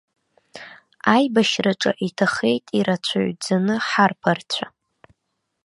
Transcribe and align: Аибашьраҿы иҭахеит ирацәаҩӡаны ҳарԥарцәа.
Аибашьраҿы 1.13 1.91
иҭахеит 2.07 2.65
ирацәаҩӡаны 2.77 3.75
ҳарԥарцәа. 3.87 4.65